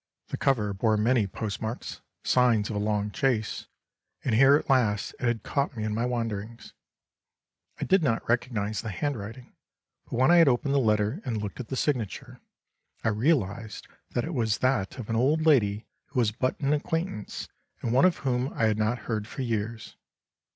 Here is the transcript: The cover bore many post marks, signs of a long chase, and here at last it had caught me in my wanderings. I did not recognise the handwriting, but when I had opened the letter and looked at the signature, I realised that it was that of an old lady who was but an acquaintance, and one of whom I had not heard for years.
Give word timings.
The 0.29 0.37
cover 0.37 0.73
bore 0.73 0.97
many 0.97 1.27
post 1.27 1.61
marks, 1.61 2.01
signs 2.23 2.71
of 2.71 2.75
a 2.75 2.79
long 2.79 3.11
chase, 3.11 3.67
and 4.23 4.33
here 4.33 4.55
at 4.55 4.67
last 4.67 5.13
it 5.19 5.27
had 5.27 5.43
caught 5.43 5.77
me 5.77 5.83
in 5.83 5.93
my 5.93 6.07
wanderings. 6.07 6.73
I 7.79 7.83
did 7.83 8.01
not 8.01 8.27
recognise 8.27 8.81
the 8.81 8.89
handwriting, 8.89 9.53
but 10.05 10.13
when 10.13 10.31
I 10.31 10.37
had 10.37 10.47
opened 10.47 10.73
the 10.73 10.79
letter 10.79 11.21
and 11.23 11.39
looked 11.39 11.59
at 11.59 11.67
the 11.67 11.75
signature, 11.77 12.41
I 13.03 13.09
realised 13.09 13.87
that 14.15 14.25
it 14.25 14.33
was 14.33 14.57
that 14.57 14.97
of 14.97 15.07
an 15.07 15.15
old 15.15 15.45
lady 15.45 15.85
who 16.07 16.19
was 16.19 16.31
but 16.31 16.59
an 16.59 16.73
acquaintance, 16.73 17.47
and 17.83 17.93
one 17.93 18.05
of 18.05 18.17
whom 18.25 18.51
I 18.53 18.63
had 18.63 18.79
not 18.79 18.97
heard 19.05 19.27
for 19.27 19.43
years. 19.43 19.97